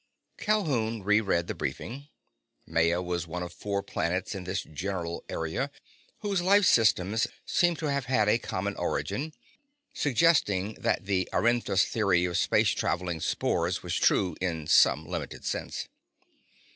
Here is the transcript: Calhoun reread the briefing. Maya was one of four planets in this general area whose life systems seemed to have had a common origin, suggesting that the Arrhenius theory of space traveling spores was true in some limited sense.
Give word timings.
Calhoun 0.39 1.03
reread 1.03 1.45
the 1.45 1.53
briefing. 1.53 2.07
Maya 2.65 3.03
was 3.03 3.27
one 3.27 3.43
of 3.43 3.53
four 3.53 3.83
planets 3.83 4.33
in 4.33 4.45
this 4.45 4.63
general 4.63 5.23
area 5.29 5.69
whose 6.21 6.41
life 6.41 6.65
systems 6.65 7.27
seemed 7.45 7.77
to 7.77 7.85
have 7.85 8.05
had 8.05 8.27
a 8.27 8.39
common 8.39 8.75
origin, 8.77 9.31
suggesting 9.93 10.73
that 10.79 11.05
the 11.05 11.29
Arrhenius 11.31 11.85
theory 11.85 12.25
of 12.25 12.39
space 12.39 12.69
traveling 12.71 13.19
spores 13.21 13.83
was 13.83 13.93
true 13.95 14.35
in 14.41 14.65
some 14.65 15.05
limited 15.05 15.45
sense. 15.45 15.87